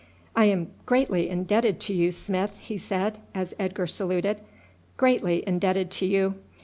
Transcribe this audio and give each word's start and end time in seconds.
"I 0.35 0.45
am 0.45 0.71
greatly 0.87 1.29
indebted 1.29 1.79
to 1.81 1.93
you, 1.93 2.11
Smith," 2.11 2.57
he 2.57 2.75
said, 2.79 3.19
as 3.35 3.53
Edgar 3.59 3.85
saluted, 3.85 4.41
"greatly 4.97 5.43
indebted 5.47 5.91
to 5.91 6.07
you. 6.07 6.33